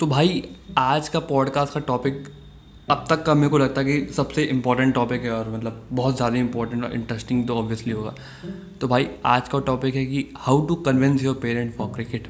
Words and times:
तो 0.00 0.06
भाई, 0.06 0.42
आज 0.78 1.08
का 1.08 1.20
पॉडकास्ट 1.20 1.74
का 1.74 1.80
टॉपिक 1.80 2.28
अब 2.90 3.04
तक 3.10 3.22
का 3.22 3.34
मेरे 3.34 3.48
को 3.48 3.58
लगता 3.58 3.80
है 3.80 3.86
कि 3.86 4.12
सबसे 4.12 4.42
इम्पोर्टेंट 4.44 4.94
टॉपिक 4.94 5.22
है 5.22 5.30
और 5.30 5.48
मतलब 5.50 5.82
बहुत 5.92 6.16
ज़्यादा 6.16 6.36
इंपॉर्टेंट 6.36 6.84
और 6.84 6.92
इंटरेस्टिंग 6.92 7.46
तो 7.46 7.54
ऑब्वियसली 7.54 7.92
होगा। 7.92 8.14
तो 8.80 8.88
भाई, 8.88 9.08
आज 9.24 9.48
का 9.48 9.58
टॉपिक 9.58 9.94
है 9.94 10.04
कि 10.06 10.24
how 10.36 10.64
to 10.66 10.74
convince 10.74 11.24
your 11.24 11.34
parent 11.34 11.74
for 11.76 11.88
cricket 11.88 12.28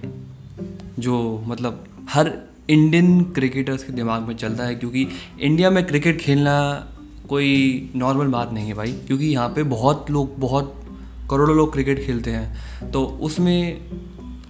जो 0.99 1.45
मतलब 1.47 1.85
हर 2.11 2.33
इंडियन 2.71 3.23
क्रिकेटर्स 3.33 3.85
के 3.85 3.93
दिमाग 3.93 4.23
में 4.23 4.37
चलता 4.37 4.65
है, 4.65 4.75
क्योंकि 4.75 5.07
इंडिया 5.41 5.71
में 5.71 5.85
क्रिकेट 5.87 6.21
खेलना 6.21 6.57
कोई 7.29 7.91
नॉर्मल 7.97 8.27
बात 8.27 8.53
नहीं 8.53 8.69
है 8.69 8.75
भाई, 8.75 8.93
क्योंकि 9.07 9.27
यहाँ 9.27 9.49
पे 9.49 9.63
बहुत 9.63 10.11
लोग, 10.11 10.39
बहुत 10.39 10.75
करोड़ों 11.31 11.57
लोग 11.57 11.73
क्रिकेट 11.73 12.05
खेलते 12.07 12.31
हैं। 12.31 12.91
तो 12.91 13.05
उसमें 13.05 13.81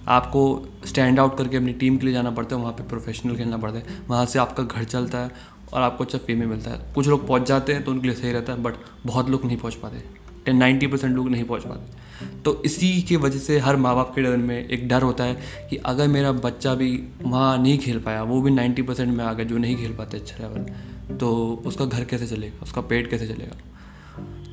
आपको 0.09 0.41
स्टैंड 0.85 1.19
आउट 1.19 1.37
करके 1.37 1.57
अपनी 1.57 1.73
टीम 1.73 1.97
के 1.97 2.05
लिए 2.05 2.13
जाना 2.13 2.31
पड़ता 2.31 2.55
है, 2.55 2.61
वहाँ 2.61 2.73
पे 2.73 2.83
प्रोफेशनल 2.83 3.35
खेलना 3.35 3.57
पड़ता 3.57 3.77
है। 3.77 3.97
वहाँ 4.07 4.25
से 4.25 4.39
आपका 4.39 4.63
घर 4.63 4.83
चलता 4.85 5.17
है 5.17 5.31
और 5.73 5.81
आपको 5.81 6.03
अच्छा 6.03 6.17
फेम 6.17 6.47
मिलता 6.49 6.71
है। 6.71 6.93
कुछ 6.95 7.07
लोग 7.07 7.27
पहुँच 7.27 7.47
जाते 7.47 7.73
हैं 7.73 7.83
तो 7.83 7.91
उनके 7.91 8.07
लिए 8.07 8.15
सही 8.17 8.31
रहता 8.31 8.53
है 8.53 8.63
बट 8.63 8.73
बहुत 9.05 9.29
लोग 9.29 9.45
नहीं 9.45 9.57
पहुँच 9.57 9.75
पाते। 9.75 10.03
टेन 10.45 10.57
नाइन्टी 10.57 10.87
परसेंट 10.87 11.15
लोग 11.15 11.29
नहीं 11.29 11.43
पहुँच 11.43 11.63
पाते। 11.63 12.41
तो 12.43 12.61
इसी 12.65 13.01
की 13.01 13.15
वजह 13.15 13.39
से 13.39 13.57
हर 13.59 13.75
माँ 13.75 13.95
बाप 13.95 14.13
के 14.15 14.21
डर 14.21 14.37
में 14.37 14.57
एक 14.57 14.87
डर 14.89 15.01
होता 15.01 15.23
है 15.23 15.67
कि 15.69 15.77
अगर 15.85 16.07
मेरा 16.07 16.31
बच्चा 16.31 16.73
भी 16.75 16.91
वहाँ 17.21 17.57
नहीं 17.57 17.77
खेल 17.77 17.99
पाया, 17.99 18.23
वो 18.23 18.41
भी 18.41 18.51
नाइन्टी 18.51 18.81
परसेंट 18.81 19.15
में 19.17 19.23
आ 19.25 19.33
गया 19.33 19.45
जो 19.45 19.57
नहीं 19.57 19.75
खेल 19.77 19.95
पाते 19.95 20.17
अच्छा 20.17 20.35
लेवल 20.39 21.17
तो 21.17 21.29
उसका 21.65 21.85
घर 21.85 22.03
कैसे 22.03 22.27
चलेगा? 22.27 22.59
उसका 22.63 22.81
पेट 22.81 23.09
कैसे 23.09 23.27
चलेगा? 23.27 23.55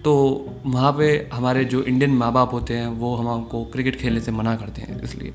तो 0.07 0.47
वहाँ 0.67 0.93
पे 0.93 1.31
हमारे 1.33 1.65
जो 1.65 1.83
इंडियन 1.83 2.11
माँ 2.11 2.33
बाप 2.33 2.53
होते 2.53 2.75
हैं 2.75 2.89
वो 2.89 3.17
हम 3.17 3.29
हमको 3.29 3.65
क्रिकेट 3.65 3.97
खेलने 3.97 4.21
से 4.21 4.33
मना 4.33 4.57
करते 4.57 4.81
हैं 4.81 5.03
इसलिए। 5.03 5.33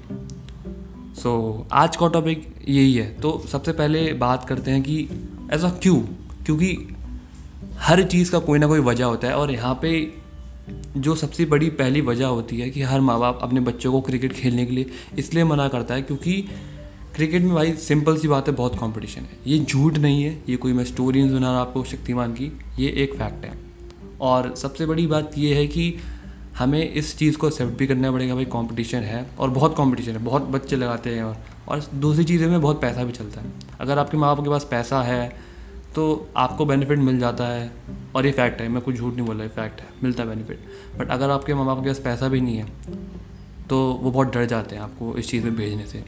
सो 1.16 1.63
so, 1.63 1.72
आज 1.74 1.96
का 1.96 2.08
टॉपिक 2.08 2.55
यही 2.70 2.94
है। 2.94 3.20
तो 3.20 3.44
सबसे 3.52 3.72
पहले 3.72 4.13
बात 4.13 4.46
करते 4.50 4.72
हैं 4.72 4.82
कि 4.82 5.10
ऐसा 5.52 5.70
क्यों? 5.70 5.96
क्योंकि 6.46 6.96
हर 7.78 8.04
चीज़ 8.04 8.32
का 8.32 8.40
कोई 8.40 8.60
ना 8.60 8.68
कोई 8.68 8.80
वजह 8.80 9.05
होता 9.05 9.28
है 9.28 9.34
और 9.34 9.52
यहाँ 9.52 9.80
पे 9.82 10.13
जो 10.98 11.16
सबसे 11.16 11.46
बड़ी 11.46 11.70
पहली 11.70 12.02
वजह 12.02 12.26
होती 12.26 12.60
है 12.60 12.70
कि 12.70 12.82
हर 12.82 13.02
माँ 13.02 13.20
बाप 13.20 13.40
अपने 13.41 13.60
बच्चों 13.60 13.91
को 13.91 14.02
क्रिकेट 14.02 14.34
खेलने 14.34 14.66
के 14.66 14.72
लिए 14.72 14.85
इसलिए 15.18 15.44
मना 15.44 15.68
करता 15.68 15.94
है 15.94 16.02
क्योंकि 16.02 16.50
क्रिकेट 17.16 17.41
में 17.41 17.56
भाई 17.56 17.72
सिंपल 17.72 18.18
सी 18.18 18.28
बात 18.28 18.48
है 18.48 18.54
बहुत 18.54 18.76
कंपटीशन 18.76 19.22
है। 19.22 19.38
ये 19.48 19.60
झूठ 19.60 19.98
नहीं 19.98 20.24
है 20.24 20.44
ये 20.50 20.56
कोई 20.56 20.74
मैं 20.74 20.85
स्टोरी 20.85 21.22
नहीं 21.22 21.32
सुना 21.32 21.52
रहा 21.52 21.62
आपको 21.62 21.84
शक्तिमान 21.84 22.34
की 22.34 22.60
ये 22.80 22.90
एक 22.90 23.13
फैक्ट 23.13 23.46
है। 23.46 23.71
और 24.22 24.54
सबसे 24.55 24.86
बड़ी 24.86 25.05
बात 25.08 25.38
ये 25.38 25.54
है 25.55 25.68
कि 25.68 25.94
हमें 26.58 26.82
इस 26.82 27.18
चीज़ 27.18 27.38
को 27.38 27.48
एक्सेप्ट 27.48 27.77
भी 27.77 27.88
करना 27.88 28.12
पड़ेगा 28.12 28.36
भाई 28.36 28.46
कंपटीशन 28.48 29.04
है 29.04 29.26
और 29.40 29.50
बहुत 29.50 29.76
कंपटीशन 29.78 30.12
है, 30.12 30.24
बहुत 30.24 30.41
बच्चे 30.50 30.76
लगाते 30.76 31.16
हैं 31.16 31.24
और 31.24 31.38
और 31.68 31.84
दूसरी 31.96 32.24
चीज़ें 32.24 32.48
में 32.48 32.60
बहुत 32.62 32.82
पैसा 32.82 33.04
भी 33.04 33.12
चलता 33.12 33.41
है। 33.41 33.52
अगर 33.80 34.00
आपके 34.00 34.18
माँ 34.18 34.36
बाप 34.36 34.44
के 34.44 34.50
पास 34.50 34.68
पैसा 34.72 35.02
है 35.04 35.52
तो 35.96 36.04
आपको 36.38 36.66
बेनिफिट 36.66 37.00
मिल 37.00 37.20
जाता 37.20 37.48
है 37.48 37.72
और 38.16 38.26
ये 38.26 38.32
फैक्ट 38.32 38.62
है, 38.62 38.68
मैं 38.68 38.82
कुछ 38.82 38.96
झूठ 38.96 39.13
नहीं 39.16 39.26
बोल 39.26 39.38
रहा 39.38 39.48
फैक्ट 39.48 39.82
है, 39.82 39.88
मिलता 40.04 40.24
है 40.24 40.30
बेनिफिट 40.30 40.60
बट 40.98 41.12
अगर 41.12 41.30
आपके 41.30 41.54
माँ 41.54 41.66
बाप 41.66 41.84
के 41.84 41.90
पास 41.90 42.00
पैसा 42.00 42.28
भी 42.28 42.41
नहीं 42.41 42.58
है 42.58 42.68
तो 43.70 43.78
वो 43.94 44.12
बहुत 44.12 44.34
डर 44.34 44.46
जाते 44.46 44.76
हैं 44.76 44.82
आपको 44.84 45.16
इस 45.18 45.30
चीज़ 45.30 45.44
में 45.44 45.56
भेजने 45.56 45.85
से। 45.85 46.04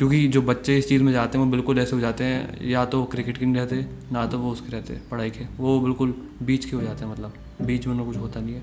क्योंकि 0.00 0.28
जो 0.28 0.42
बच्चे 0.42 0.78
इस 0.78 0.88
चीज़ 0.88 1.02
में 1.02 1.12
जाते 1.12 1.38
हैं, 1.38 1.44
वो 1.44 1.50
बिल्कुल 1.50 1.78
ऐसे 1.78 1.96
हो 1.96 2.00
जाते 2.00 2.24
हैं, 2.24 2.68
या 2.68 2.84
तो 2.84 3.04
क्रिकेट 3.04 3.38
के 3.38 3.46
नहीं 3.46 3.54
रहते, 3.54 3.86
ना 4.12 4.26
तो 4.26 4.38
वो 4.38 4.50
उसके 4.50 4.72
रहते, 4.72 4.94
पढ़ाई 5.10 5.30
के। 5.30 5.44
वो 5.56 5.80
बिल्कुल 5.80 6.14
बीच 6.42 6.64
के 6.64 6.76
हो 6.76 6.82
जाते 6.82 7.04
हैं 7.04 7.12
मतलब 7.12 7.34
बीच 7.62 7.86
में 7.86 7.94
उन्हें 7.94 8.08
कुछ 8.08 8.16
होता 8.16 8.40
नहीं 8.40 8.54
है। 8.54 8.62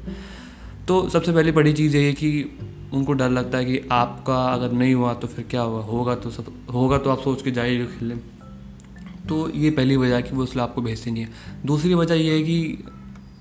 तो 0.88 1.09
सबसे 1.09 1.31
पहली 1.31 1.52
बड़ी 1.52 1.73
चीज़ 1.73 1.97
ये 1.97 2.05
है 2.08 2.13
कि 2.13 2.59
उनको 2.93 3.13
डर 3.13 3.30
लगता 3.30 3.58
है 3.58 3.65
कि 3.65 3.88
आपका 3.91 4.45
अगर 4.45 4.71
नहीं 4.71 4.93
हुआ 4.93 5.13
तो 5.13 5.27
फिर 5.27 5.45
क्या 5.49 5.61
हुआ? 5.61 5.81
होगा 5.81 6.15
तो 6.15 6.30
सब, 6.30 6.45
होगा 6.73 6.97
तो 6.97 7.09
आप 7.09 7.19
सोच 7.19 7.41
के 7.41 7.52
जाइए 7.52 7.85
खेलने। 7.85 8.15
तो 9.30 9.49
ये 9.49 9.71
पहली 9.71 9.98
वजह 9.98 10.21
कि 10.21 10.36
वो 10.36 10.43
इसलिए 10.43 10.64
आपको 10.64 10.81
भेजते 10.81 11.11
नहीं 11.11 11.23
है। 11.23 11.30
दूसरी 11.65 11.93
वजह 11.93 12.15
ये 12.15 12.33
है 12.33 12.43
कि 12.43 12.83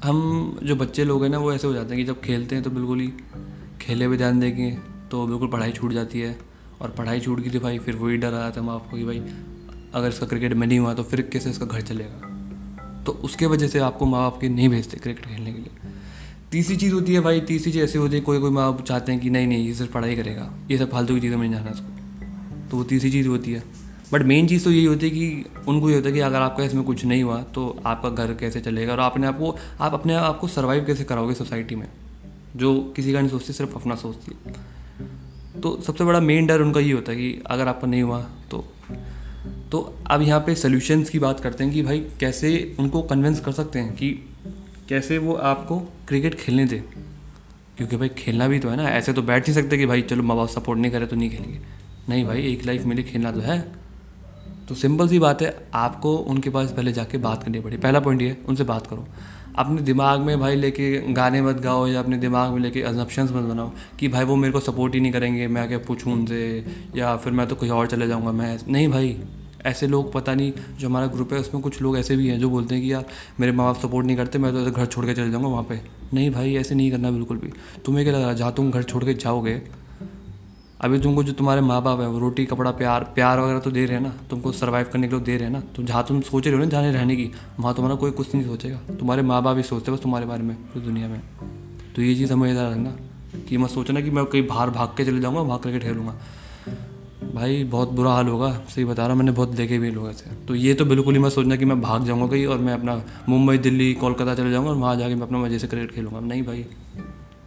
हम 0.05 0.59
जो 0.63 0.77
बच्चे 0.77 1.05
लोग 1.05 1.23
हैं 1.23 1.31
ना, 1.31 1.39
वो 1.39 1.53
ऐसे 1.53 1.67
हो 1.67 1.73
जाते 1.75 1.95
हैं 1.95 2.05
कि 2.05 2.13
जब 2.13 2.21
खेलते 2.21 2.55
हैं 2.55 2.65
तो 2.65 2.71
बिल्कुल 2.71 3.01
ही 3.01 3.13
खेले 3.81 4.09
भी 4.09 4.17
ध्यान 4.17 4.41
देंगे 4.41 4.71
तो 5.11 5.27
बिल्कुल 5.27 5.49
पढ़ाई 5.49 5.73
छूट 5.73 5.93
जाती 5.93 6.21
है। 6.21 6.56
और 6.83 6.91
पढ़ाई 6.91 7.21
छूट 7.21 7.41
गई 7.41 7.51
थी 7.51 7.59
भाई, 7.59 7.79
फिर 7.79 7.97
वही 7.97 8.17
डर 8.17 8.35
आया 8.35 8.51
था 8.51 8.63
माँ 8.63 8.75
आपको 8.75 8.97
कि 8.97 9.05
भाई। 9.05 9.23
अगर 9.95 10.09
इसका 10.09 10.27
क्रिकेट 10.27 10.53
में 10.53 10.67
नहीं 10.67 10.79
हुआ 10.79 10.95
तो 10.95 11.03
फिर 11.03 11.21
कैसे 11.23 11.51
इसका 11.51 11.67
घर 11.67 11.81
चलेगा? 11.81 13.03
तो 13.05 13.13
उसके 13.13 13.47
वजह 13.47 13.69
से 13.69 13.79
आपको 13.79 14.07
माँ 14.07 14.21
बाप 14.21 14.41
के 14.41 14.49
नहीं 14.49 14.69
भेजते 14.69 14.97
क्रिकेट 14.97 15.27
खेलने 15.27 15.53
के 15.53 15.59
लिए। 15.59 15.91
तीसरी 16.53 16.77
चीज़ 16.77 16.93
होती 16.95 17.15
है 17.15 17.21
भाई, 17.21 17.41
तीसरी 17.41 17.73
चीज़ 17.73 17.83
ऐसी 17.85 17.99
होती 17.99 18.15
है, 18.15 18.21
कोई 18.21 18.39
कोई 18.39 18.51
माँ 18.51 18.73
बाप 18.73 18.85
चाहते 18.85 19.13
हैं 19.13 19.21
कि 19.21 19.31
नहीं 19.31 19.47
नहीं, 19.47 19.67
ये 19.67 19.75
सिर्फ़ 19.75 19.93
पढ़ाई 19.93 20.17
करेगा। 20.17 20.53
ये 20.71 20.79
सब 20.79 20.91
फालतू 20.91 21.15
की 21.15 21.21
चीज़ें 21.21 21.37
में 21.37 21.51
जाना 21.53 21.71
उसको 21.71 22.69
तो 22.71 22.77
वो 22.77 22.85
तीसरी 22.85 23.11
चीज़ 23.11 23.29
होती 23.29 23.53
है। 23.53 23.63
बट 24.13 24.23
मेन 24.23 24.47
चीज़ 24.47 24.65
तो 24.65 24.71
यही 24.71 24.85
होती 24.85 25.09
है 25.09 25.11
कि 25.11 25.45
उनको 25.69 25.91
ये 25.91 25.97
होता 25.97 26.09
है 26.09 26.15
कि 26.15 26.21
अगर 26.21 26.41
आपका 26.41 26.65
इसमें 26.65 26.83
कुछ 26.85 27.05
नहीं 27.05 27.23
हुआ 27.23 27.43
तो 27.55 27.83
आपका 27.87 28.11
घर 28.11 28.35
कैसे 28.35 28.61
चलेगा 28.61 28.93
और 28.93 28.99
अपने 28.99 29.27
आप 29.27 29.39
को 29.39 29.57
आप 29.81 29.95
अपने 29.95 30.15
आप 30.15 30.39
को 30.39 30.49
सर्वाइव 30.49 30.85
कैसे 30.85 31.05
कराओगे 31.05 31.35
सोसाइटी 31.35 31.75
में? 31.75 31.89
जो 32.57 32.81
किसी 32.97 33.13
का 33.13 33.21
नहीं 33.21 33.31
सोचती, 33.31 33.53
सिर्फ़ 33.53 33.75
अपना 33.75 33.95
सोचती 33.95 34.37
है। 34.47 34.55
तो 35.63 35.81
सबसे 35.81 36.05
बड़ा 36.05 36.21
मेन 36.21 36.47
डर 36.47 36.61
उनका 36.61 36.81
ये 36.81 36.93
होता 36.93 37.13
है 37.13 37.19
कि 37.19 37.43
अगर 37.47 37.69
आपका 37.69 37.87
नहीं 37.87 38.03
हुआ 38.03 38.27
तो। 38.51 38.73
तो 39.73 39.95
अब 40.07 40.23
यहाँ 40.23 40.41
पे 40.41 40.55
सोल्यूशंस 40.55 41.11
की 41.11 41.19
बात 41.19 41.41
करते 41.41 41.65
हैं 41.65 41.73
कि 41.73 41.83
भाई 41.83 42.01
कैसे 42.21 42.77
उनको 42.79 43.03
कन्विंस 43.03 43.41
कर 43.41 43.53
सकते 43.53 43.79
हैं 43.79 43.97
कि 43.97 44.29
कैसे 44.89 45.19
वो 45.19 45.35
आपको 45.35 45.79
क्रिकेट 45.79 46.35
खेलने 46.35 46.65
दें। 46.65 46.83
क्योंकि 47.77 47.97
भाई 47.97 48.09
खेलना 48.09 48.49
भी 48.49 48.59
तो 48.59 48.69
है 48.69 48.77
ना, 48.77 48.85
ऐसे 48.85 49.13
तो 49.13 49.23
बैठ 49.23 49.49
नहीं 49.49 49.63
सकते 49.63 49.79
कि 49.79 49.87
भाई 49.87 50.03
चलो 50.03 50.23
माँ 50.23 50.37
बाप 50.37 50.49
सपोर्ट 50.49 50.79
नहीं 50.79 50.93
करे 50.93 51.07
तो 51.07 51.17
नहीं 51.17 51.31
खेलेंगे। 51.31 51.61
नहीं 52.09 52.25
भाई, 52.25 52.43
एक 52.43 52.67
लाइफ 52.67 52.85
मिले 52.85 53.03
खेलना 53.03 53.33
तो 53.33 53.41
है। 53.41 53.73
तो 54.69 54.75
सिंपल 54.75 55.09
सी 55.09 55.19
बात 55.19 55.43
है, 55.43 55.69
आपको 55.75 56.17
उनके 56.17 56.51
पास 56.51 56.73
पहले 56.73 56.93
जाके 56.93 57.19
बात 57.19 57.43
करनी 57.43 57.61
पड़ी। 57.61 57.77
पहला 57.77 58.01
पॉइंट 58.01 58.23
ये 58.23 58.37
उनसे 58.49 58.65
बात 58.65 58.87
करो। 58.87 59.09
अपने 59.59 59.83
दिमाग 59.83 60.21
में 60.21 60.39
भाई 60.41 60.57
लेके 60.57 60.91
गाने 61.13 61.41
मत 61.43 61.61
गाओ 61.61 61.87
या 61.87 62.01
अपने 62.01 62.17
दिमाग 62.17 62.53
में 62.53 62.61
लेके 62.61 62.83
अजम्पन्स 62.83 63.31
मत 63.33 63.45
बनाओ 63.45 63.71
कि 64.01 64.09
भाई 64.09 64.25
वो 64.25 64.37
मेरे 64.37 64.53
को 64.53 64.61
सपोर्ट 64.61 64.95
ही 64.95 65.01
नहीं 65.01 65.13
करेंगे, 65.13 65.47
मैं 65.49 65.63
आके 65.63 65.77
पूछूँ 65.79 66.13
उनसे 66.13 66.65
या 66.97 67.17
फिर 67.17 67.33
मैं 67.33 67.47
तो 67.47 67.55
कहीं 67.55 67.71
और 67.71 67.87
चले 67.87 68.09
जाऊँगा 68.09 68.33
मैं। 68.33 68.59
नहीं 68.69 68.89
भाई, 68.89 69.17
ऐसे 69.67 69.87
लोग 69.87 70.13
पता 70.13 70.35
नहीं 70.35 70.53
जो 70.79 70.89
हमारा 70.89 71.07
ग्रुप 71.07 71.33
है, 71.33 71.39
उसमें 71.39 71.63
कुछ 71.63 71.81
लोग 71.83 71.99
ऐसे 71.99 72.17
भी 72.17 72.29
हैं 72.29 72.39
जो 72.39 72.51
बोलते 72.51 72.75
हैं 72.75 72.85
कि 72.85 72.93
यार 72.93 73.05
मेरे 73.41 73.53
माँ 73.53 73.67
बाप 73.67 73.83
सपोर्ट 73.83 74.07
नहीं 74.07 74.17
करते, 74.17 74.39
मैं 74.39 74.53
तो 74.53 74.71
घर 74.71 74.87
छोड़ 74.87 75.07
के 75.07 75.15
चले 75.15 75.31
जाऊँगा 75.31 75.49
वहाँ 75.49 75.65
पे। 75.65 75.81
नहीं 76.15 76.31
भाई, 76.31 76.55
ऐसे 76.57 76.75
नहीं 76.75 76.91
करना 76.91 77.11
बिल्कुल 77.11 77.39
भी। 77.39 77.53
तुम्हें 77.85 78.05
क्या 78.05 78.15
लग 78.15 78.21
रहा 78.21 78.31
है, 78.31 78.37
जहाँ 78.37 78.53
तुम 78.53 78.71
घर 78.71 78.83
छोड़ 78.83 79.05
के 79.05 79.15
जाओगे 79.15 79.61
अभी 80.81 80.99
तुमको 80.99 81.23
जो 81.25 81.33
तुम्हारे 81.33 81.61
माँ 81.61 81.81
बाप 81.83 82.01
है, 82.01 82.07
वो 82.09 82.19
रोटी, 82.19 82.45
कपड़ा, 82.47 82.71
प्यार 82.71 83.05
प्यार 83.15 83.41
वगैरह 83.41 83.59
तो 83.59 83.71
दे 83.71 83.85
रहे 83.87 83.97
हैं 83.97 84.03
ना, 84.03 84.13
तुमको 84.31 84.53
सर्वाइव 84.53 84.89
करने 84.93 85.09
के 85.09 85.15
लिए 85.15 85.25
दे 85.25 85.37
रहे 85.37 85.45
हैं 85.45 85.53
ना 85.53 85.61
तो 85.77 85.83
जहाँ 85.83 86.05
तुम 86.09 86.21
सोच 86.23 86.47
रहे 86.47 86.55
हो 86.55 86.61
ना 86.61 86.67
जाने 86.67 86.91
रहने 86.93 87.17
की, 87.17 87.31
वहाँ 87.61 87.75
तुम्हारा 87.75 87.97
कोई 87.97 88.11
कुछ 88.13 88.35
नहीं 88.35 88.45
सोचेगा। 88.47 88.79
तुम्हारे 88.91 89.23
माँ 89.23 89.43
बाप 89.43 89.57
ही 89.57 89.63
सोचते 89.65 89.93
बस 89.93 90.01
तुम्हारे 90.01 90.27
बारे 90.27 90.43
में, 90.43 90.57
पूरी 90.57 90.85
दुनिया 90.87 91.09
में। 91.09 91.21
तो 91.95 92.03
ये 92.03 92.15
चीज़ 92.15 92.29
समझदार 92.31 92.71
रखना 92.71 92.97
कि 93.49 93.57
मत 93.57 93.71
सोचना 93.71 94.01
कि 94.01 94.11
मैं 94.11 94.25
कहीं 94.27 94.47
बाहर 94.47 94.71
भाग 94.71 94.89
के 94.97 95.05
चले 95.05 95.21
जाऊँगा 95.21 95.41
वहाँ 95.41 95.59
क्रिकेट 95.61 95.83
खेलूँगा 95.83 96.15
भाई, 97.27 97.63
बहुत 97.65 97.91
बुरा 97.91 98.11
हाल 98.13 98.29
होगा, 98.29 98.53
सही 98.69 98.85
बता 98.85 99.03
रहा 99.03 99.11
हूँ, 99.11 99.19
मैंने 99.19 99.33
बहुत 99.33 99.49
देखे 99.51 99.79
भी 99.79 99.91
लोगों 99.91 100.13
से। 100.13 100.31
तो 100.47 100.55
ये 100.55 100.75
तो 100.75 100.85
बिल्कुल 100.85 101.15
ही 101.15 101.21
मत 101.21 101.33
सोचना 101.33 101.57
कि 101.57 101.65
मैं 101.65 101.81
भाग 101.81 102.05
जाऊँगा 102.05 102.27
कहीं 102.27 102.47
और 102.47 102.59
मैं 102.59 102.75
अपना 102.75 103.01
मुंबई, 103.29 103.59
दिल्ली, 103.59 103.93
कोलकाता 103.95 104.35
चले 104.35 104.51
जाऊँगा 104.51 104.71
और 104.71 104.77
वहाँ 104.77 104.97
जाके 104.97 105.15
मैं 105.15 105.23
अपना 105.23 105.39
मज़े 105.39 105.59
से 105.59 105.67
क्रिकेट 105.67 105.95
खेलूँगा। 105.95 106.21
नहीं 106.21 106.43
भाई, 106.43 106.65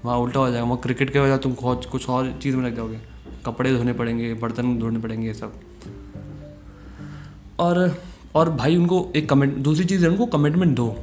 वहाँ 0.05 0.17
उल्टा 0.17 0.39
हो 0.39 0.49
जाएगा, 0.49 0.65
वहाँ 0.65 0.79
क्रिकेट 0.79 1.13
के 1.13 1.19
वजह 1.19 1.37
तुम 1.37 1.53
कुछ 1.53 2.09
और 2.09 2.31
चीज़ 2.41 2.55
में 2.55 2.65
लग 2.65 2.75
जाओगे। 2.75 2.99
कपड़े 3.45 3.75
धोने 3.75 3.93
पड़ेंगे, 3.93 4.33
बर्तन 4.33 4.77
धोने 4.79 4.99
पड़ेंगे, 4.99 5.27
ये 5.27 5.33
सब। 5.33 5.53
और 7.59 7.97
और 8.35 8.49
भाई 8.51 8.75
उनको 8.75 9.07
एक 9.15 9.29
कमेंट 9.29 9.55
दूसरी 9.57 9.85
चीज़ 9.85 10.03
है, 10.03 10.09
उनको 10.11 10.25
कमिटमेंट 10.27 10.75
दो। 10.75 10.95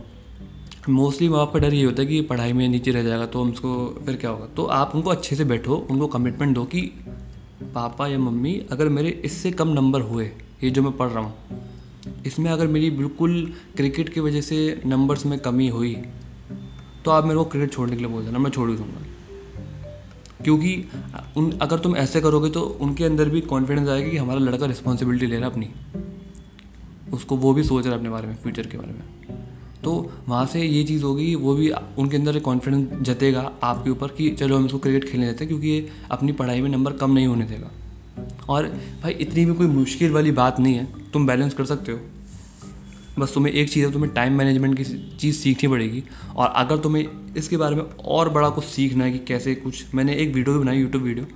मोस्टली 0.88 1.28
माँ 1.28 1.38
बाप 1.38 1.52
का 1.52 1.58
डर 1.58 1.74
ये 1.74 1.84
होता 1.84 2.02
है 2.02 2.08
कि 2.08 2.20
पढ़ाई 2.22 2.52
में 2.52 2.68
नीचे 2.68 2.90
रह 2.90 3.02
जाएगा 3.02 3.26
तो 3.26 3.42
उसको 3.42 4.02
फिर 4.06 4.16
क्या 4.16 4.30
होगा? 4.30 4.46
तो 4.46 4.64
आप 4.64 4.94
उनको 4.94 5.10
अच्छे 5.10 5.36
से 5.36 5.44
बैठो, 5.44 5.76
उनको 5.90 6.06
कमिटमेंट 6.08 6.54
दो 6.54 6.64
कि 6.64 6.80
पापा 7.74 8.06
या 8.06 8.18
मम्मी, 8.18 8.54
अगर 8.72 8.88
मेरे 8.88 9.08
इससे 9.24 9.50
कम 9.52 9.68
नंबर 9.70 10.00
हुए, 10.02 10.24
ये 10.64 10.70
जो 10.70 10.82
मैं 10.82 10.96
पढ़ 10.96 11.08
रहा 11.08 11.24
हूँ, 11.24 11.34
इसमें 12.26 12.50
अगर 12.50 12.66
मेरी 12.66 12.90
बिल्कुल 12.92 13.52
क्रिकेट 13.76 14.08
की 14.08 14.20
वजह 14.20 14.40
से 14.40 14.80
नंबर्स 14.86 15.26
में 15.26 15.38
कमी 15.38 15.68
हुई 15.68 15.94
तो 17.04 17.10
आप 17.10 17.24
मेरे 17.24 17.36
को 17.36 17.44
क्रिकेट 17.44 17.72
छोड़ने 17.72 17.96
के 17.96 18.02
लिए 18.02 18.12
बोल 18.12 18.24
देना, 18.24 18.38
मैं 18.38 18.50
छोड़ 18.50 18.70
ही 18.70 18.76
दूँगा। 18.76 19.00
क्योंकि 20.44 20.84
उन, 21.36 21.50
अगर 21.52 21.78
तुम 21.78 21.96
ऐसे 21.96 22.20
करोगे 22.20 22.50
तो 22.50 22.60
उनके 22.80 23.04
अंदर 23.04 23.28
भी 23.28 23.40
कॉन्फिडेंस 23.40 23.88
आएगा 23.88 24.08
कि 24.08 24.16
हमारा 24.16 24.38
लड़का 24.38 24.66
रिस्पॉन्सिबिलिटी 24.66 25.26
ले 25.26 25.36
रहा 25.36 25.44
है 25.44 25.52
अपनी। 25.52 25.68
उसको 27.12 27.36
वो 27.36 27.52
भी 27.52 27.62
सोच 27.62 27.84
रहा 27.84 27.92
है 27.92 27.98
अपने 27.98 28.10
बारे 28.10 28.28
में 28.28 28.36
फ्यूचर 28.36 28.66
के 28.66 28.78
बारे 28.78 28.92
में। 28.92 29.44
तो 29.84 30.12
वहाँ 30.28 30.46
से 30.46 30.62
ये 30.62 30.84
चीज़ 30.84 31.02
होगी, 31.02 31.34
वो 31.34 31.54
भी 31.54 31.70
उनके 31.98 32.16
अंदर 32.16 32.38
कॉन्फिडेंस 32.38 32.88
जतेगा 33.02 33.52
आपके 33.62 33.90
ऊपर 33.90 34.08
कि 34.08 34.30
चलो 34.30 34.56
हम 34.56 34.66
इसको 34.66 34.78
क्रिकेट 34.78 35.10
खेलने 35.10 35.26
देते 35.26 35.44
हैं 35.44 35.48
क्योंकि 35.48 35.68
ये 35.68 35.88
अपनी 36.10 36.32
पढ़ाई 36.32 36.60
में 36.60 36.68
नंबर 36.70 36.92
कम 36.92 37.10
नहीं 37.10 37.26
होने 37.26 37.44
देगा। 37.44 37.70
और 38.48 38.66
भाई, 39.02 39.12
इतनी 39.12 39.44
भी 39.44 39.54
कोई 39.54 39.66
मुश्किल 39.66 40.12
वाली 40.12 40.32
बात 40.32 40.60
नहीं 40.60 40.74
है, 40.74 40.88
तुम 41.12 41.26
बैलेंस 41.26 41.54
कर 41.54 41.64
सकते 41.64 41.92
हो। 41.92 41.98
बस 43.18 43.34
तुम्हें 43.34 43.52
एक 43.52 43.70
चीज़ 43.70 43.86
है 43.86 43.92
तुम्हें 43.92 44.12
टाइम 44.14 44.32
मैनेजमेंट 44.38 44.76
की 44.76 44.84
चीज़ 45.18 45.36
सीखनी 45.36 45.68
पड़ेगी। 45.68 46.02
और 46.36 46.48
अगर 46.48 46.78
तुम्हें 46.78 47.34
इसके 47.36 47.56
बारे 47.56 47.76
में 47.76 47.82
और 47.82 48.28
बड़ा 48.28 48.48
कुछ 48.50 48.64
सीखना 48.64 49.04
है 49.04 49.12
कि 49.12 49.18
कैसे 49.26 49.54
कुछ 49.54 49.94
मैंने 49.94 50.14
एक 50.14 50.34
वीडियो 50.34 50.54
भी 50.54 50.60
बनाई 50.60 50.78
यूट्यूब 50.78 51.02
वीडियो 51.02 51.26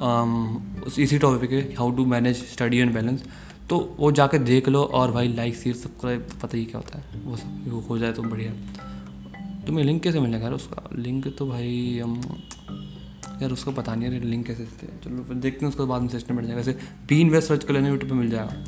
um, 0.00 0.86
उस 0.86 0.98
इसी 0.98 1.18
टॉपिक 1.18 1.52
है 1.52 1.62
how 1.74 1.90
to 1.90 2.04
manage 2.06 2.36
study 2.46 2.78
and 2.78 2.92
balance 2.94 3.24
तो 3.70 3.78
वो 3.98 4.10
जाके 4.12 4.38
देख 4.40 4.68
लो 4.68 4.82
और 4.82 5.10
भाई 5.12 5.28
लाइक 5.34 5.54
शेयर 5.56 5.76
सब्सक्राइब 5.76 6.26
पता 6.42 6.56
ही 6.56 6.64
क्या 6.64 6.78
होता 6.78 6.98
है। 6.98 7.20
वो 7.24 7.36
सब 7.36 7.84
हो 7.88 7.98
जाए 7.98 8.12
तो 8.12 8.22
बढ़िया। 8.22 8.52
तुम्हें 9.66 9.84
लिंक 9.84 10.02
कैसे 10.02 10.20
मिलेगा 10.20 10.44
यार 10.44 10.52
उसका? 10.52 10.88
लिंक 10.96 11.26
तो 11.38 11.46
भाई 11.46 12.00
हम 12.02 12.20
यार 13.42 13.50
उसको 13.50 13.72
पता 13.72 13.94
नहीं 13.94 14.10
है 14.10 14.24
लिंक 14.24 14.46
कैसे 14.46 14.64
चलो 15.04 15.22
फिर 15.24 15.36
देखते 15.36 15.64
हैं 15.64 15.72
उसके 15.72 15.86
बाद 15.86 16.02
में 16.02 16.08
सिस्टम 16.08 16.36
मिल 16.36 16.46
जाएगा। 16.46 16.62
जैसे 16.62 16.78
पी 17.08 17.20
इन्वेस्ट 17.20 17.48
सर्च 17.48 17.64
कर 17.64 17.74
लेना 17.74 17.88
यूट्यूब 17.88 18.10
पर 18.10 18.16
मिल 18.16 18.30
जाएगा। 18.30 18.64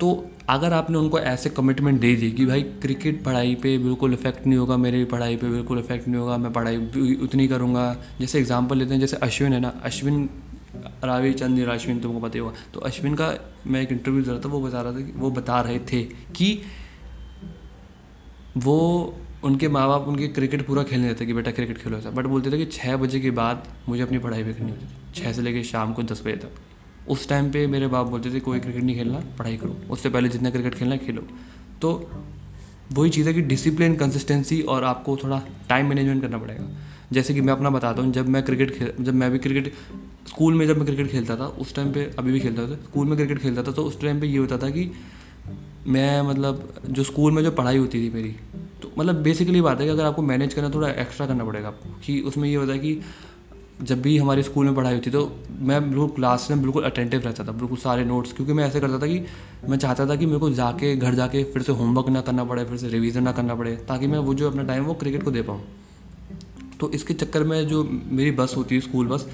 तो 0.00 0.30
अगर 0.48 0.72
आपने 0.72 0.98
उनको 0.98 1.18
ऐसे 1.18 1.50
कमिटमेंट 1.50 2.00
दे 2.00 2.16
दी 2.16 2.30
कि 2.30 2.46
भाई 2.46 2.62
क्रिकेट 2.62 3.24
पढ़ाई 3.24 3.54
पे 3.54 3.78
बिल्कुल 3.78 4.12
इफ़ेक्ट 4.12 4.46
नहीं 4.46 4.58
होगा, 4.58 4.76
मेरी 4.76 5.04
पढ़ाई 5.04 5.36
पे 5.36 5.48
बिल्कुल 5.48 5.78
इफ़ेक्ट 5.78 6.08
नहीं 6.08 6.20
होगा, 6.20 6.36
मैं 6.36 6.52
पढ़ाई 6.52 6.76
उतनी 7.16 7.48
करूँगा। 7.48 7.96
जैसे 8.20 8.38
एग्जांपल 8.38 8.78
लेते 8.78 8.92
हैं, 8.92 9.00
जैसे 9.00 9.16
अश्विन 9.16 9.52
है 9.52 9.60
ना, 9.60 9.80
अश्विन, 9.82 10.30
रावी 11.04 11.32
चंद्र 11.32 11.68
अश्विन 11.68 12.00
तुमको 12.00 12.20
पता 12.20 12.32
ही 12.32 12.38
होगा। 12.38 12.54
तो 12.74 12.80
अश्विन 12.80 13.14
का 13.14 13.34
मैं 13.66 13.82
एक 13.82 13.92
इंटरव्यू 13.92 14.22
दे 14.22 14.30
रहा 14.30 14.40
था, 14.40 14.48
वो 14.48 14.60
बता 14.60 14.82
रहा 14.82 14.92
था 14.92 15.00
कि, 15.00 15.12
वो 15.16 15.30
बता 15.30 15.60
रहे 15.60 15.78
थे 15.78 16.02
कि 16.04 16.62
वो 18.56 19.14
उनके 19.44 19.68
माँ 19.68 19.88
बाप 19.88 20.08
उनके 20.08 20.28
क्रिकेट 20.28 20.66
पूरा 20.66 20.82
खेलने 20.82 21.08
देते 21.08 21.26
कि 21.26 21.32
बेटा 21.32 21.50
क्रिकेट 21.50 21.78
खेलो 21.78 21.96
ऐसा। 21.96 22.10
बट 22.10 22.24
बोलते 22.24 22.50
थे 22.50 22.58
कि 22.58 22.64
छः 22.64 22.96
बजे 22.96 23.20
के 23.20 23.30
बाद 23.30 23.68
मुझे 23.88 24.02
अपनी 24.02 24.18
पढ़ाई 24.18 24.42
भी 24.42 24.54
करनी 24.54 24.70
होती 24.70 24.84
थी। 24.84 25.22
छः 25.22 25.32
से 25.32 25.42
लेकर 25.42 25.62
शाम 25.62 25.92
को 25.92 26.02
दस 26.02 26.22
बजे 26.22 26.36
तक। 26.36 26.50
उस 27.10 27.28
टाइम 27.28 27.50
पे 27.50 27.66
मेरे 27.66 27.86
बाप 27.86 28.06
बोलते 28.06 28.30
थे, 28.30 28.40
कोई 28.40 28.60
क्रिकेट 28.60 28.82
नहीं 28.82 28.96
खेलना, 28.96 29.22
पढ़ाई 29.38 29.56
करो। 29.56 29.76
उससे 29.90 30.10
पहले 30.10 30.28
जितना 30.28 30.50
क्रिकेट 30.50 30.74
खेलना 30.74 30.96
खेलो। 30.96 31.22
तो 31.82 32.10
वही 32.92 33.10
चीज़ 33.10 33.28
है 33.28 33.34
कि 33.34 33.40
डिसिप्लिन 33.42 33.94
कंसिस्टेंसी 33.96 34.60
और 34.62 34.84
आपको 34.84 35.16
थोड़ा 35.16 35.42
टाइम 35.68 35.88
मैनेजमेंट 35.88 36.22
करना 36.22 36.38
पड़ेगा। 36.38 36.64
जैसे 37.12 37.34
कि 37.34 37.40
मैं 37.40 37.52
अपना 37.52 37.70
बताता 37.70 38.02
हूँ, 38.02 38.12
जब 38.12 38.28
मैं 38.28 38.42
क्रिकेट 38.42 38.70
खेल, 38.70 38.92
जब 39.00 39.14
मैं 39.14 39.30
भी 39.30 39.38
क्रिकेट 39.38 39.72
स्कूल 40.28 40.54
में 40.54 40.66
जब 40.66 40.76
मैं 40.76 40.86
क्रिकेट 40.86 41.10
खेलता 41.10 41.36
था, 41.36 41.46
उस 41.46 41.74
टाइम 41.74 41.92
पे 41.92 42.10
अभी 42.18 42.32
भी 42.32 42.40
खेलता 42.40 42.66
था 42.66 42.74
स्कूल 42.74 43.06
में 43.06 43.16
क्रिकेट 43.16 43.38
खेलता 43.38 43.62
था 43.62 43.72
तो 43.72 43.82
उस 43.82 44.00
टाइम 44.00 44.20
पे 44.20 44.26
ये 44.26 44.38
होता 44.38 44.58
था 44.58 44.70
कि 44.70 44.90
मैं 45.86 46.22
मतलब 46.22 46.82
जो 46.90 47.02
स्कूल 47.02 47.32
में 47.32 47.42
जो 47.42 47.50
पढ़ाई 47.50 47.78
होती 47.78 47.98
थी 48.00 48.10
मेरी 48.14 48.34
तो 48.82 48.90
मतलब 48.98 49.22
बेसिकली 49.22 49.60
बात 49.60 49.80
है 49.80 49.86
कि 49.86 49.92
अगर 49.92 50.04
आपको 50.04 50.22
मैनेज 50.22 50.54
करना, 50.54 50.70
थोड़ा 50.70 50.88
एक्स्ट्रा 50.88 51.26
करना 51.26 51.44
पड़ेगा 51.44 51.68
आपको, 51.68 51.88
कि 52.06 52.20
उसमें 52.20 52.48
ये 52.48 52.54
होता 52.54 52.72
है 52.72 52.78
कि 52.78 53.00
जब 53.80 54.00
भी 54.02 54.16
हमारे 54.18 54.42
स्कूल 54.42 54.66
में 54.66 54.74
पढ़ाई 54.74 54.94
होती 54.94 55.10
तो 55.10 55.20
मैं 55.60 55.80
बिल्कुल 55.90 56.08
क्लास 56.10 56.46
में 56.50 56.60
बिल्कुल 56.62 56.84
अटेंटिव 56.84 57.20
रहता 57.20 57.44
था, 57.44 57.52
बिल्कुल 57.52 57.78
सारे 57.78 58.04
नोट्स 58.04 58.32
क्योंकि 58.32 58.52
मैं 58.52 58.64
ऐसे 58.64 58.80
करता 58.80 58.98
था 58.98 59.06
कि 59.06 59.24
मैं 59.68 59.78
चाहता 59.78 60.06
था 60.06 60.16
कि 60.16 60.26
मेरे 60.26 60.38
को 60.38 60.50
जाके, 60.52 60.94
घर 60.96 61.14
जाके 61.14 61.42
फिर 61.44 61.62
से 61.62 61.72
होमवर्क 61.72 62.08
ना 62.08 62.20
करना 62.20 62.44
पड़े, 62.44 62.64
फिर 62.64 62.76
से 62.76 62.88
रिवीजन 62.88 63.22
ना 63.22 63.32
करना 63.32 63.54
पड़े, 63.54 63.76
ताकि 63.88 64.06
मैं 64.06 64.18
वो 64.18 64.34
जो 64.34 64.50
अपना 64.50 64.62
टाइम 64.64 64.84
वो 64.84 64.94
क्रिकेट 64.94 65.22
को 65.22 65.30
दे 65.30 65.42
पाऊँ। 65.42 65.62
तो 66.80 66.90
इसके 66.90 67.14
चक्कर 67.14 67.44
में 67.44 67.66
जो 67.68 67.82
मेरी 67.84 68.30
बस 68.32 68.54
होती 68.56 68.74
है 68.74 68.80
स्कूल 68.80 69.06
बस, 69.06 69.26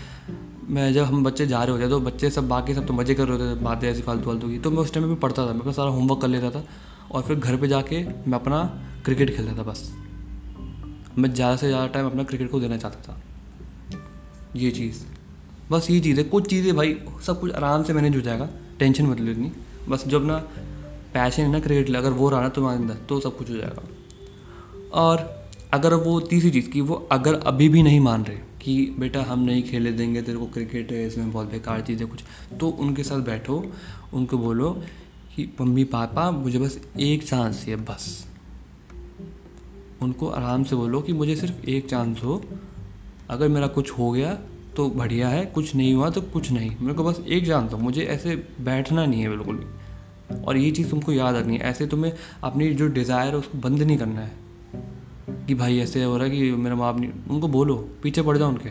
मैं 0.67 0.93
जब 0.94 1.05
हम 1.05 1.25
बच्चे 1.25 1.47
जा 1.47 1.62
रहे 1.64 1.73
होते 1.73 1.88
तो 1.88 2.00
बच्चे 2.02 2.31
सब 2.31 2.49
बाकी 2.49 2.75
सब 2.75 2.87
तो 2.87 2.94
मज़े 2.94 3.14
कर 3.14 3.29
रहे 3.29 3.38
होते 3.38 3.50
थे, 3.50 3.64
बातें 3.64 3.88
ऐसी 3.88 4.02
फालतू 4.02 4.25
फालतू 4.25 4.49
की 4.49 4.58
तो 4.58 4.70
मैं 4.70 4.79
उस 4.79 4.93
टाइम 4.94 5.06
में 5.06 5.17
पढ़ता 5.20 5.47
था, 5.47 5.52
मैं 5.52 5.61
अपना 5.61 5.73
सारा 5.73 5.90
होमवर्क 5.90 6.20
कर 6.20 6.29
लेता 6.29 6.50
था 6.50 6.64
और 7.11 7.23
फिर 7.23 7.37
घर 7.37 7.56
पे 7.56 7.69
जाके 7.69 8.05
मैं 8.05 8.35
अपना 8.35 8.64
क्रिकेट 9.05 9.37
खेलता 9.37 9.56
था 9.58 9.62
बस। 9.62 9.90
मैं 11.19 11.32
ज़्यादा 11.32 11.56
से 11.56 11.69
ज़्यादा 11.69 11.87
टाइम 11.87 12.06
अपना 12.06 12.23
क्रिकेट 12.25 12.50
को 12.50 12.61
देना 12.61 12.76
चाहता 12.76 13.00
था। 13.08 13.20
ये 14.56 14.71
चीज़। 14.71 14.97
बस 15.71 15.91
ये 15.91 16.01
चीज़ 16.01 16.19
है। 16.19 16.25
कुछ 16.25 16.51
चीज़ें 16.51 16.77
भाई, 16.77 16.99
सब 17.23 17.41
कुछ 17.41 17.53
आराम 17.53 17.83
से 17.83 17.93
मैनेज 17.93 18.17
हो 18.17 18.21
जाएगा। 18.21 18.49
टेंशन 18.79 19.06
मत 19.06 19.21
लो 19.21 19.31
इतनी। 19.31 19.53
बस 19.89 20.09
जब 20.09 20.27
ना 20.27 20.37
पैशन 21.15 21.43
है 21.43 21.53
ना 21.53 21.61
क्रिकेट 21.61 21.97
अगर 21.97 22.11
वो 22.11 22.31
रहा 22.31 22.41
ना 22.41 22.49
तुम्हारे 22.49 22.79
अंदर 22.79 22.95
तो 22.95 23.21
सब 23.21 23.37
कुछ 23.37 23.51
हो 23.51 23.56
जाएगा। 23.56 23.83
और 24.93 25.45
अगर 25.73 25.95
वो 25.95 26.21
तीसरी 26.21 26.51
चीज़ 26.51 26.69
की, 26.69 26.81
वो 26.81 27.09
अगर 27.12 27.35
अभी 27.35 27.69
भी 27.69 27.83
नहीं 27.83 28.01
मान 28.01 28.25
रहे 28.25 28.39
कि, 28.62 28.97
बेटा, 28.99 29.23
हम 29.23 29.39
नहीं 29.39 29.62
खेले 29.62 29.93
देंगे, 29.93 30.23
तेरे 30.23 30.39
को 30.39 30.47
क्रिकेट 30.47 30.93
है, 30.93 31.07
इसमें 31.07 31.33
बहुत 31.33 31.50
बेकार 31.50 31.81
चीज़ 31.81 32.00
है, 32.00 32.05
कुछ। 32.05 32.21
तो 32.61 32.69
उनके 32.69 33.03
साथ 33.03 33.21
बैठो, 33.21 33.73
उनको 34.15 34.39
बोलो 34.39 34.83
कि, 35.37 35.57
मम्मी, 35.61 35.85
पापा, 35.85 36.31
मुझे 36.31 36.59
बस 36.59 36.81
एक 37.00 37.29
चांस 37.29 37.65
है, 37.69 37.77
बस। 37.77 38.27
उनको 40.03 40.29
आराम 40.29 40.65
से 40.65 40.77
बोलो 40.77 41.00
कि, 41.00 41.12
मुझे 41.12 41.37
सिर्फ़ 41.37 41.67
एक 41.67 41.89
चांस 41.89 42.21
हो 42.25 42.45
अगर 43.31 43.49
मेरा 43.49 43.67
कुछ 43.67 43.91
हो 43.91 44.11
गया 44.11 44.38
तो 44.76 44.88
बढ़िया 44.91 45.29
है, 45.29 45.47
कुछ 45.47 45.75
नहीं 45.75 45.94
हुआ 45.94 46.11
तो 46.11 46.21
कुछ 46.21 46.53
नहीं। 46.53 46.71
मेरे 46.81 46.94
को 46.94 47.05
बस 47.05 47.21
एक 47.29 47.44
जानता 47.44 47.76
हूँ, 47.76 47.85
मुझे 47.85 48.03
ऐसे 48.03 48.37
बैठना 48.61 49.06
नहीं 49.06 49.23
है 49.23 49.29
बिल्कुल 49.29 49.56
भी। 49.56 50.43
और 50.43 50.56
ये 50.56 50.71
चीज़ 50.71 50.91
तुमको 50.91 51.12
याद 51.12 51.35
रखनी 51.35 51.56
है, 51.56 51.61
ऐसे 51.61 51.87
तुम्हें 51.87 52.12
अपनी 52.44 52.71
जो 52.75 52.88
डिज़ायर 52.88 53.32
है 53.32 53.38
उसको 53.38 53.59
बंद 53.59 53.82
नहीं 53.82 53.99
करना 53.99 54.21
है। 54.21 54.44
कि 55.47 55.55
भाई 55.55 55.79
ऐसे 55.79 56.05
हो 56.05 56.17
रहा 56.17 56.26
है 56.26 56.31
कि 56.31 56.50
मेरा 56.53 56.76
माँ 56.76 56.93
नहीं, 56.94 57.11
उनको 57.31 57.49
बोलो, 57.49 57.88
पीछे 58.03 58.23
पड़ 58.23 58.38
जाओ 58.38 58.49
उनके। 58.49 58.71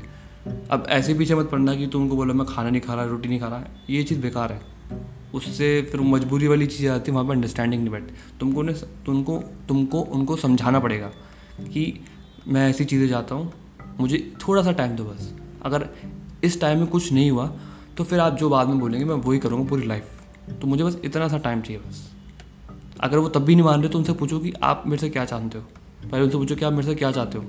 अब 0.72 0.86
ऐसे 0.90 1.14
पीछे 1.14 1.36
मत 1.36 1.50
पड़ना 1.50 1.76
कि 1.76 1.88
तुम 1.88 2.02
उनको 2.02 2.16
बोलो, 2.16 2.34
मैं 2.34 2.48
खाना 2.48 2.70
नहीं 2.70 2.82
खा 2.82 2.94
रहा, 2.94 3.06
रोटी 3.06 3.30
नहीं 3.30 3.40
खा 3.40 3.48
रहा। 3.48 3.64
ये 3.90 4.04
चीज़ 4.04 4.20
बेकार 4.20 4.52
है। 4.52 4.62
उससे 5.34 5.82
फिर 5.82 6.02
मजबूरी 6.02 6.48
वाली 6.48 6.68
चीज़ 6.68 6.88
आती 6.90 7.12
है, 7.12 7.16
वहाँ 7.16 7.28
पर 7.28 7.34
अंडरस्टैंडिंग 7.34 7.82
नहीं 7.82 7.92
बैठती। 7.92 8.14
तुमको 8.40 8.62
ने 8.62 8.74
तुमको 9.06 9.38
तुमको 9.68 10.02
उनको 10.02 10.36
समझाना 10.36 10.80
पड़ेगा 10.80 11.08
कि 11.62 12.06
मैं 12.48 12.70
ऐसी 12.70 12.86
चीज़ें 12.86 13.08
जाता 13.08 13.36
हूँ 13.36 13.54
मुझे 14.00 14.34
थोड़ा 14.48 14.64
सा 14.64 14.72
टाइम 14.72 14.96
दो 14.96 15.04
बस। 15.04 15.34
अगर 15.64 15.88
इस 16.44 16.60
टाइम 16.62 16.80
में 16.80 16.88
कुछ 16.88 17.12
नहीं 17.12 17.32
हुआ 17.32 17.52
तो 17.98 18.04
फिर 18.04 18.20
आप 18.20 18.34
जो 18.34 18.50
बाद 18.50 18.68
में 18.68 18.80
बोलेंगे, 18.80 19.06
मैं 19.06 19.16
वही 19.16 19.40
करूँगा 19.40 19.70
पूरी 19.70 19.88
लाइफ 19.88 20.06
तो 20.62 20.68
मुझे 20.68 20.84
बस 20.84 20.98
इतना 21.06 21.28
सा 21.28 21.38
टाइम 21.38 21.62
चाहिए 21.62 21.82
बस। 21.82 22.12
अगर 23.00 23.18
वो 23.18 23.30
तब 23.30 23.44
भी 23.44 23.56
नहीं 23.56 23.66
मान 23.66 23.80
रहे 23.80 23.90
तो 23.90 23.98
उनसे 23.98 24.14
पूछो 24.14 24.40
कि 24.40 24.54
आप 24.64 24.84
मेरे 24.86 25.02
से 25.02 25.10
क्या 25.10 25.26
चाहते 25.26 25.58
हो? 25.58 25.64
पहले 26.12 26.24
उनसे 26.24 26.38
पूछो 26.38 26.56
कि 26.56 26.66
आप 26.66 26.74
मेरे 26.74 26.88
से 26.88 26.96
क्या 26.96 27.12
चाहते 27.12 27.38
हो? 27.38 27.46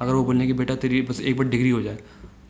अगर 0.00 0.14
वो 0.14 0.24
बोलने 0.24 0.46
कि, 0.46 0.52
बेटा, 0.52 0.74
तेरी 0.74 1.02
बस 1.02 1.20
एक 1.20 1.36
बार 1.36 1.46
डिग्री 1.46 1.70
हो 1.70 1.82
जाए, 1.82 1.98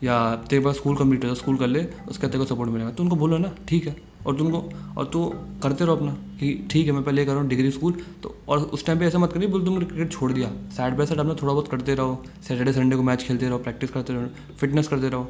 या 0.03 0.35
तेरे 0.35 0.65
पास 0.65 0.75
स्कूल 0.75 0.95
कंप्लीट 0.95 1.23
हो 1.23 1.27
जाए 1.27 1.35
स्कूल 1.35 1.57
कर 1.57 1.67
ले, 1.67 1.87
उसका 2.09 2.27
तेरे 2.27 2.39
को 2.39 2.45
सपोर्ट 2.45 2.69
मिलेगा। 2.69 2.91
तो 2.91 3.03
उनको 3.03 3.15
बोलो 3.15 3.37
ना, 3.37 3.51
ठीक 3.67 3.87
है। 3.87 3.95
और 4.27 4.37
तुमको, 4.37 4.63
और 4.97 5.05
तू 5.05 5.25
करते 5.63 5.85
रहो 5.85 5.95
अपना, 5.95 6.11
कि 6.39 6.67
ठीक 6.71 6.85
है, 6.85 6.91
मैं 6.91 7.03
पहले 7.03 7.25
कर 7.25 7.31
रहा 7.31 7.41
हूँ 7.41 7.49
डिग्री 7.49 7.71
स्कूल 7.71 7.93
तो 8.23 8.35
और 8.47 8.59
उस 8.59 8.85
टाइम 8.85 8.99
पे 8.99 9.05
ऐसा 9.05 9.19
मत 9.19 9.33
करिए, 9.33 9.47
बोल 9.47 9.65
तुमने 9.65 9.85
क्रिकेट 9.85 10.11
छोड़ 10.11 10.31
दिया। 10.31 10.49
साइड 10.77 10.95
बाय 10.97 11.05
साइड 11.07 11.19
अपना 11.19 11.33
थोड़ा 11.33 11.53
बहुत 11.53 11.67
करते 11.67 11.95
रहो 11.95 12.23
सैटरडे 12.47 12.73
संडे 12.73 12.95
को 12.95 13.03
मैच 13.03 13.23
खेलते 13.23 13.47
रहो 13.47 13.57
प्रैक्टिस 13.59 13.89
करते 13.89 14.13
रहो 14.13 14.55
फिटनेस 14.59 14.87
करते 14.87 15.09
रहो। 15.09 15.29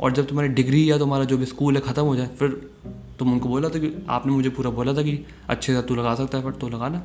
और 0.00 0.12
जब 0.12 0.26
तुम्हारी 0.26 0.48
डिग्री 0.50 0.90
या 0.90 0.98
तुम्हारा 0.98 1.24
जो 1.24 1.38
भी 1.38 1.46
स्कूल 1.46 1.76
है 1.76 1.80
ख़त्म 1.82 2.02
हो 2.02 2.16
जाए, 2.16 2.26
फिर 2.38 2.70
तुम 3.18 3.32
उनको 3.32 3.48
बोला 3.48 3.68
था 3.68 3.78
कि, 3.78 3.92
आपने 4.08 4.32
मुझे 4.32 4.48
पूरा 4.50 4.70
बोला 4.70 4.94
था 4.94 5.02
कि, 5.02 5.18
अच्छे 5.48 5.74
से 5.74 5.82
तू 5.82 5.94
लगा 5.94 6.14
सकता 6.14 6.38
है 6.38 6.44
बट 6.44 6.58
तो 6.58 6.68
लगाना 6.68 7.02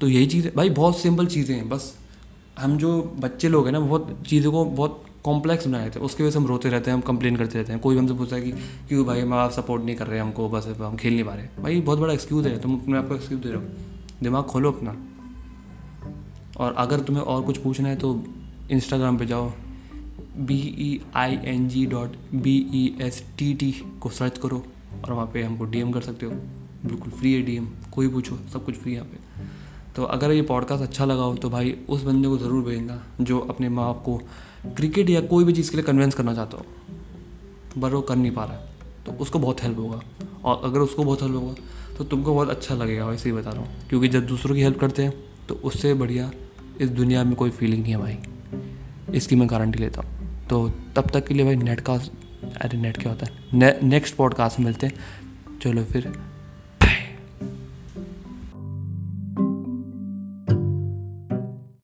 तो 0.00 0.08
यही 0.08 0.26
चीज़ 0.26 0.46
है 0.46 0.52
भाई 0.56 0.70
बहुत 0.72 0.98
सिंपल 0.98 1.26
चीज़ें 1.26 1.54
हैं, 1.56 1.68
बस। 1.68 1.94
हम 2.58 2.76
जो 2.78 3.02
बच्चे 3.18 3.48
लोग 3.48 3.66
हैं 3.66 3.72
ना, 3.72 3.80
बहुत 3.80 4.16
चीज़ों 4.28 4.52
को 4.52 4.64
बहुत 4.66 5.04
कॉम्प्लेक्स 5.24 5.66
बनाए 5.66 5.90
थे 5.90 6.00
उसकी 6.00 6.22
वजह 6.22 6.30
से 6.30 6.38
हम 6.38 6.46
रोते 6.46 6.68
रहते 6.68 6.90
हैं, 6.90 6.96
हम 6.96 7.00
कंप्लेन 7.00 7.36
करते 7.36 7.58
रहते 7.58 7.72
हैं। 7.72 7.80
कोई 7.80 7.98
हमसे 7.98 8.14
पूछता 8.14 8.36
है 8.36 8.42
कि, 8.42 8.52
क्यों 8.88 9.06
भाई 9.06 9.24
माँ 9.24 9.38
बाप 9.38 9.50
सपोर्ट 9.50 9.84
नहीं 9.84 9.96
कर 9.96 10.06
रहे 10.06 10.18
हमको 10.18 10.48
बस 10.48 10.66
हम 10.66 10.96
खेल 10.96 11.14
नहीं 11.14 11.24
पा 11.24 11.34
रहे 11.34 11.62
भाई, 11.62 11.80
बहुत 11.80 11.98
बड़ा 11.98 12.14
एक्सक्यूज़ 12.14 12.48
है। 12.48 12.60
तुम 12.60 12.80
अपने 12.80 12.98
आप 12.98 13.08
को 13.08 13.14
एक्सक्यूज़ 13.14 13.42
दे 13.42 13.48
रहे 13.48 13.58
हो। 13.58 13.68
दिमाग 14.22 14.44
खोलो 14.44 14.72
अपना। 14.72 14.96
और 16.56 16.72
अगर 16.72 17.00
तुम्हें 17.00 17.24
और 17.24 17.42
कुछ 17.42 17.58
पूछना 17.58 17.88
है 17.88 17.96
तो 17.96 18.24
इंस्टाग्राम 18.70 19.18
पे 19.18 19.26
जाओ। 19.26 19.52
B 20.36 20.58
E 20.78 21.00
I 21.14 21.38
N 21.44 21.68
G 21.68 21.86
dot 21.86 22.12
B 22.34 22.56
E 22.72 22.96
S 23.00 23.24
T 23.38 23.54
T 23.54 23.72
को 24.00 24.08
सर्च 24.08 24.38
करो 24.38 24.64
और 25.04 25.12
वहाँ 25.12 25.26
पे 25.26 25.42
हमको 25.42 25.64
डीएम 25.64 25.92
कर 25.92 26.00
सकते 26.00 26.26
हो। 26.26 26.32
बिल्कुल 26.86 27.10
फ्री 27.10 27.32
है 27.32 27.42
डीएम 27.42 27.68
कोई 27.92 28.08
पूछो, 28.08 28.38
सब 28.52 28.64
कुछ 28.64 28.74
फ्री 28.74 28.92
है 28.92 28.98
यहाँ 28.98 29.08
पे। 29.08 29.51
तो 29.96 30.04
अगर 30.04 30.30
ये 30.30 30.42
पॉडकास्ट 30.42 30.82
अच्छा 30.82 31.04
लगा 31.04 31.22
हो 31.22 31.34
तो 31.34 31.50
भाई 31.50 31.76
उस 31.88 32.02
बंदे 32.02 32.28
को 32.28 32.38
ज़रूर 32.38 32.64
भेजना 32.64 33.02
जो 33.20 33.38
अपने 33.40 33.68
माँ 33.68 33.86
बाप 33.86 34.02
को 34.04 34.16
क्रिकेट 34.76 35.10
या 35.10 35.20
कोई 35.20 35.44
भी 35.44 35.52
चीज़ 35.52 35.70
के 35.70 35.76
लिए 35.76 35.84
कन्वेंस 35.84 36.14
करना 36.14 36.34
चाहता 36.34 36.56
हो। 36.56 36.66
पर 37.80 37.94
वो 37.94 38.00
कर 38.00 38.16
नहीं 38.16 38.32
पा 38.32 38.44
रहा 38.44 38.54
है। 38.54 38.72
तो 39.06 39.12
उसको 39.12 39.38
बहुत 39.38 39.62
हेल्प 39.62 39.78
होगा। 39.78 40.00
और 40.44 40.60
अगर 40.64 40.80
उसको 40.80 41.04
बहुत 41.04 41.22
हेल्प 41.22 41.34
होगा 41.34 41.54
तो 41.98 42.04
तुमको 42.04 42.34
बहुत 42.34 42.48
अच्छा 42.48 42.74
लगेगा 42.74 43.06
वैसे 43.06 43.30
ही 43.30 43.36
बता 43.36 43.50
रहा 43.50 43.62
हूँ। 43.62 43.88
क्योंकि 43.88 44.08
जब 44.08 44.26
दूसरों 44.26 44.54
की 44.54 44.62
हेल्प 44.62 44.78
करते 44.78 45.02
हैं 45.02 45.14
तो 45.48 45.54
उससे 45.54 45.94
बढ़िया 45.94 46.30
इस 46.80 46.88
दुनिया 46.88 47.24
में 47.24 47.34
कोई 47.34 47.50
फीलिंग 47.50 47.82
नहीं 47.82 47.92
है 47.92 47.98
भाई। 47.98 48.18
इसकी 49.16 49.36
मैं 49.36 49.50
गारंटी 49.50 49.78
लेता 49.78 50.00
हूँ। 50.00 50.10
तो 50.48 50.68
तब 50.96 51.10
तक 51.10 51.26
के 51.26 51.34
लिए 51.34 51.44
भाई 51.44 51.56
नेट 51.56 51.80
का 51.80 51.94
अरे 52.60 52.78
नेट 52.78 52.96
क्या 52.96 53.12
होता 53.12 53.26
है? 53.26 53.32
ने, 53.54 53.78
नेक्स्ट 53.82 54.14
पॉडकास्ट 54.14 54.60
मिलते 54.60 54.86
हैं। 54.86 54.94
चलो 55.62 55.84
फिर। 55.84 56.31